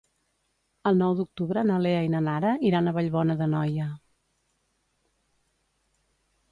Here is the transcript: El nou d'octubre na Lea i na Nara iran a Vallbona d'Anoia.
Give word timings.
El 0.91 0.95
nou 1.01 1.11
d'octubre 1.19 1.63
na 1.71 1.75
Lea 1.87 1.99
i 2.07 2.11
na 2.15 2.21
Nara 2.29 2.55
iran 2.71 2.91
a 2.93 2.97
Vallbona 2.97 3.39
d'Anoia. 3.43 3.87